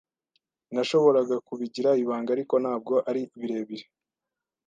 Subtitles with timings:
[0.73, 3.85] Nashoboraga kubigira ibanga, ariko ntabwo ari birebire.